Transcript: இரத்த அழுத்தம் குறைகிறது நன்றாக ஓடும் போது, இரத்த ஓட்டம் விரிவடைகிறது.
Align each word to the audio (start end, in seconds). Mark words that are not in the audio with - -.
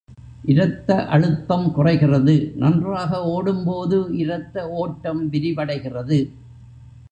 இரத்த 0.45 1.05
அழுத்தம் 1.05 1.71
குறைகிறது 1.71 2.53
நன்றாக 2.55 3.23
ஓடும் 3.23 3.63
போது, 3.63 4.09
இரத்த 4.17 4.69
ஓட்டம் 4.69 5.31
விரிவடைகிறது. 5.31 6.19